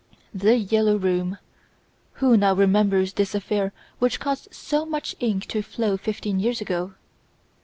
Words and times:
"The 0.33 0.55
Yellow 0.55 0.95
Room"! 0.97 1.37
Who 2.13 2.35
now 2.35 2.55
remembers 2.55 3.13
this 3.13 3.35
affair 3.35 3.71
which 3.99 4.19
caused 4.19 4.51
so 4.51 4.83
much 4.83 5.15
ink 5.19 5.45
to 5.49 5.61
flow 5.61 5.95
fifteen 5.95 6.39
years 6.39 6.59
ago? 6.59 6.95